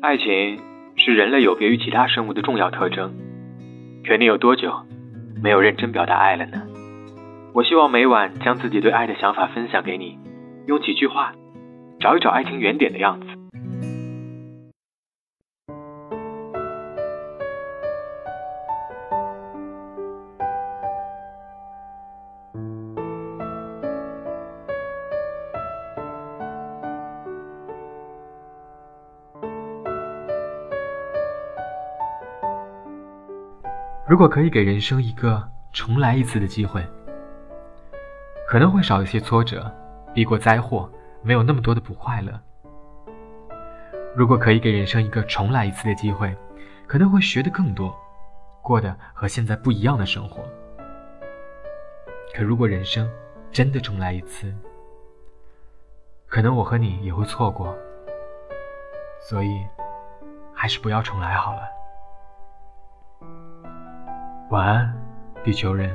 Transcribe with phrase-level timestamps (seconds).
[0.00, 0.60] 爱情
[0.96, 3.12] 是人类有别于其他生物的重要特征。
[4.06, 4.72] 可你有多久
[5.42, 6.62] 没有认真表达爱了呢？
[7.52, 10.16] 我希望每晚将自己对爱的想法分享给你，
[10.68, 11.32] 用几句话
[11.98, 13.26] 找一找爱情原点的样子。
[34.08, 36.82] 如果可以给人生一个重来一次的机会，
[38.48, 39.70] 可能会少一些挫折，
[40.14, 40.90] 避过灾祸，
[41.20, 42.32] 没有那么多的不快乐。
[44.16, 46.34] 如果可以给人生一个重来一次的机会，
[46.86, 47.94] 可能会学得更多，
[48.62, 50.42] 过得和现在不一样的生活。
[52.34, 53.06] 可如果人生
[53.52, 54.50] 真的重来一次，
[56.26, 57.76] 可能我和你也会错过，
[59.20, 59.48] 所以
[60.54, 61.77] 还是不要重来好了。
[64.50, 64.90] 晚安，
[65.44, 65.94] 地球人。